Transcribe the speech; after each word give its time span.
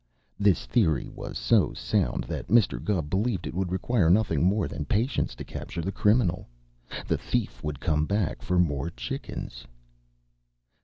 This 0.39 0.65
theory 0.65 1.07
was 1.09 1.37
so 1.37 1.73
sound 1.73 2.23
that 2.23 2.47
Mr. 2.47 2.83
Gubb 2.83 3.07
believed 3.07 3.45
it 3.45 3.53
would 3.53 3.71
require 3.71 4.09
nothing 4.09 4.43
more 4.43 4.67
than 4.67 4.83
patience 4.83 5.35
to 5.35 5.43
capture 5.43 5.83
the 5.83 5.91
criminal. 5.91 6.47
The 7.07 7.19
thief 7.19 7.63
would 7.63 7.79
come 7.79 8.07
back 8.07 8.41
for 8.41 8.57
more 8.57 8.89
chickens! 8.89 9.67